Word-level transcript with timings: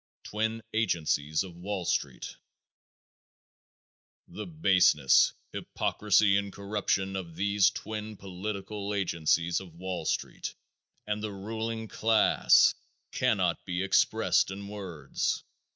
Twin 0.23 0.63
Agencies 0.73 1.43
of 1.43 1.55
Wall 1.55 1.85
Street. 1.85 2.35
The 4.29 4.47
baseness, 4.47 5.33
hypocrisy 5.53 6.37
and 6.37 6.51
corruption 6.51 7.15
of 7.15 7.35
these 7.35 7.69
twin 7.69 8.17
political 8.17 8.95
agencies 8.95 9.59
of 9.59 9.75
Wall 9.75 10.05
Street 10.05 10.55
and 11.05 11.21
the 11.21 11.31
ruling 11.31 11.87
class 11.87 12.73
cannot 13.11 13.63
be 13.63 13.83
expressed 13.83 14.49
in 14.49 14.67
words. 14.69 15.43